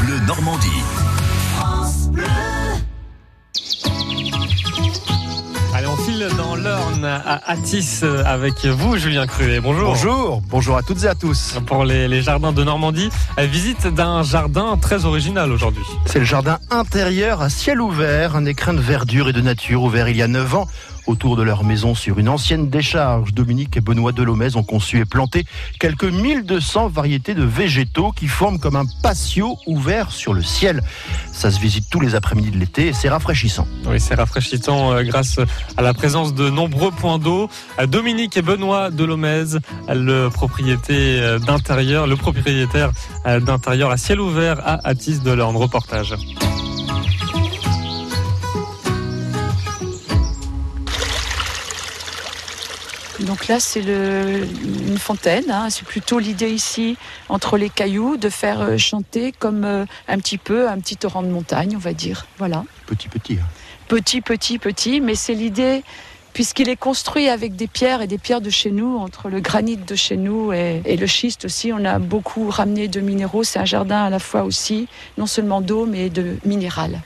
[0.00, 0.68] Bleu Normandie.
[5.74, 9.60] Allez, on file dans l'Orne à Atis avec vous, Julien Cruet.
[9.60, 9.90] Bonjour.
[9.90, 11.58] Bonjour, bonjour à toutes et à tous.
[11.66, 15.84] Pour les, les jardins de Normandie, visite d'un jardin très original aujourd'hui.
[16.06, 20.08] C'est le jardin intérieur à ciel ouvert, un écrin de verdure et de nature ouvert
[20.08, 20.68] il y a 9 ans
[21.08, 23.32] autour de leur maison sur une ancienne décharge.
[23.32, 25.44] Dominique et Benoît Delomez ont conçu et planté
[25.80, 30.82] quelques 1200 variétés de végétaux qui forment comme un patio ouvert sur le ciel.
[31.32, 33.66] Ça se visite tous les après-midi de l'été et c'est rafraîchissant.
[33.86, 35.38] Oui, c'est rafraîchissant euh, grâce
[35.76, 37.48] à la présence de nombreux points d'eau.
[37.80, 42.92] Euh, Dominique et Benoît Delomez, le propriété euh, d'intérieur, le propriétaire
[43.24, 45.56] d'intérieur à ciel ouvert à Atis de l'Orne.
[45.56, 46.14] Reportage.
[53.20, 55.50] Donc là, c'est une fontaine.
[55.50, 55.70] Hein.
[55.70, 56.96] C'est plutôt l'idée ici,
[57.28, 61.22] entre les cailloux, de faire euh, chanter comme euh, un petit peu un petit torrent
[61.22, 62.26] de montagne, on va dire.
[62.38, 62.64] Voilà.
[62.86, 63.34] Petit, petit.
[63.34, 63.46] Hein.
[63.88, 65.00] Petit, petit, petit.
[65.00, 65.82] Mais c'est l'idée,
[66.32, 69.76] puisqu'il est construit avec des pierres et des pierres de chez nous, entre le granit
[69.76, 71.72] de chez nous et, et le schiste aussi.
[71.72, 73.42] On a beaucoup ramené de minéraux.
[73.42, 77.00] C'est un jardin à la fois aussi, non seulement d'eau, mais de minéral.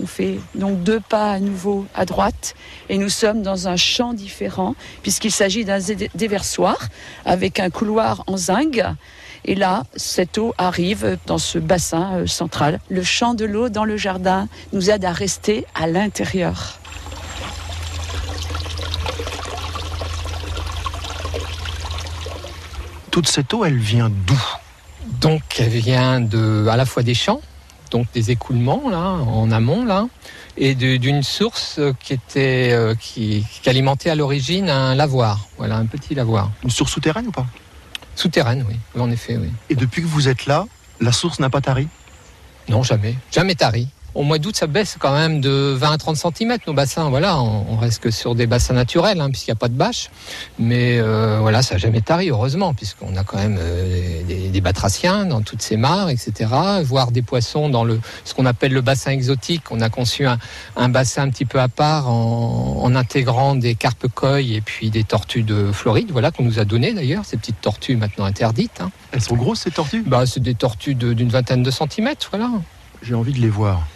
[0.00, 2.54] On fait donc deux pas à nouveau à droite
[2.88, 5.78] et nous sommes dans un champ différent puisqu'il s'agit d'un
[6.14, 6.76] déversoir
[7.24, 8.80] avec un couloir en zinc.
[9.44, 12.80] Et là, cette eau arrive dans ce bassin euh, central.
[12.90, 16.78] Le champ de l'eau dans le jardin nous aide à rester à l'intérieur.
[23.10, 24.40] Toute cette eau, elle vient d'où?
[25.20, 27.40] Donc, elle vient de, à la fois des champs,
[27.90, 30.06] donc des écoulements là, en amont là,
[30.56, 36.14] et d'une source qui était euh, qui, alimentait à l'origine un lavoir, voilà un petit
[36.14, 36.50] lavoir.
[36.64, 37.46] Une source souterraine ou pas?
[38.14, 39.50] Souterraine, oui, en effet, oui.
[39.70, 40.66] Et depuis que vous êtes là,
[41.00, 41.86] la source n'a pas tari?
[42.68, 43.88] Non, jamais, jamais tari.
[44.18, 47.08] Au mois d'août, ça baisse quand même de 20 à 30 cm nos bassins.
[47.08, 50.10] Voilà, on, reste que sur des bassins naturels, hein, puisqu'il n'y a pas de bâche.
[50.58, 55.24] Mais euh, voilà, ça n'a jamais tari, heureusement, puisqu'on a quand même euh, des, batraciens
[55.24, 56.50] dans toutes ces mares, etc.
[56.82, 59.70] Voire des poissons dans le ce qu'on appelle le bassin exotique.
[59.70, 64.56] On a conçu un, bassin un petit peu à part en, intégrant des carpes coilles
[64.56, 67.94] et puis des tortues de Floride, voilà, qu'on nous a donné d'ailleurs, ces petites tortues
[67.94, 68.80] maintenant interdites.
[68.80, 68.90] Hein.
[69.12, 70.02] Elles sont grosses ces tortues?
[70.04, 72.50] Bah, C'est des tortues d'une vingtaine de centimètres, voilà.
[73.02, 73.86] J'ai envie de les voir.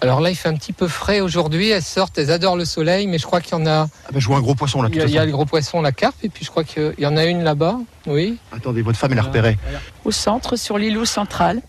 [0.00, 1.70] Alors là, il fait un petit peu frais aujourd'hui.
[1.70, 3.88] Elles sortent, elles adorent le soleil, mais je crois qu'il y en a.
[4.06, 4.88] Ah ben, je vois un gros poisson là.
[4.92, 6.64] Il y, a, il y a le gros poisson, la carpe, et puis je crois
[6.64, 7.78] qu'il y en a une là-bas.
[8.06, 8.38] Oui.
[8.52, 9.56] Attendez, votre femme, elle a repéré.
[10.04, 11.62] Au centre, sur l'îlot central.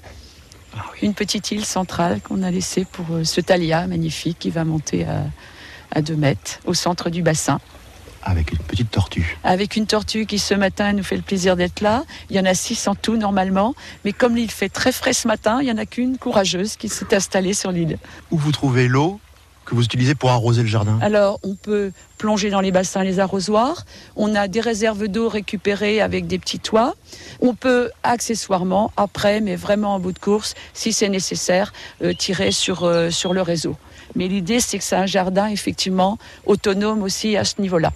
[0.75, 4.63] Ah une petite île centrale qu'on a laissée pour euh, ce thalia magnifique qui va
[4.63, 5.23] monter à,
[5.91, 7.59] à 2 mètres au centre du bassin.
[8.29, 9.37] Avec une petite tortue.
[9.45, 12.03] Avec une tortue qui ce matin nous fait le plaisir d'être là.
[12.29, 13.73] Il y en a six en tout normalement.
[14.03, 16.89] Mais comme il fait très frais ce matin, il n'y en a qu'une courageuse qui
[16.89, 17.97] s'est installée sur l'île.
[18.31, 19.21] Où vous trouvez l'eau
[19.63, 20.99] que vous utilisez pour arroser le jardin?
[21.01, 23.85] Alors, on peut plonger dans les bassins, les arrosoirs.
[24.17, 26.95] On a des réserves d'eau récupérées avec des petits toits.
[27.39, 31.71] On peut accessoirement, après, mais vraiment en bout de course, si c'est nécessaire,
[32.01, 33.77] euh, tirer sur, euh, sur le réseau.
[34.15, 37.93] Mais l'idée, c'est que c'est un jardin effectivement autonome aussi à ce niveau-là.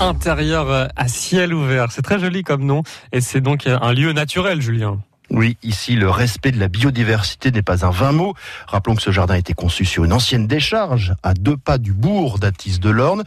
[0.00, 1.92] Intérieur euh, à ciel ouvert.
[1.92, 5.00] C'est très joli comme nom et c'est donc euh, un lieu naturel, Julien.
[5.30, 8.34] Oui, ici, le respect de la biodiversité n'est pas un vain mot.
[8.68, 11.92] Rappelons que ce jardin a été conçu sur une ancienne décharge, à deux pas du
[11.92, 13.24] bourg d'Atis de l'Orne,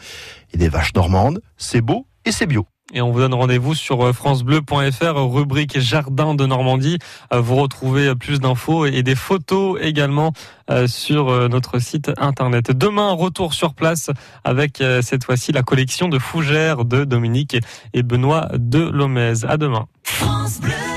[0.53, 1.41] et des vaches normandes.
[1.57, 2.65] C'est beau et c'est bio.
[2.93, 6.97] Et on vous donne rendez-vous sur euh, francebleu.fr, rubrique Jardin de Normandie.
[7.33, 10.33] Euh, vous retrouvez plus d'infos et des photos également
[10.71, 12.71] euh, sur notre site internet.
[12.71, 14.09] Demain, retour sur place
[14.43, 17.57] avec cette fois-ci la collection de fougères de Dominique
[17.93, 19.45] et Benoît de Lomez.
[19.47, 19.85] À demain.
[20.03, 20.88] France Bleu.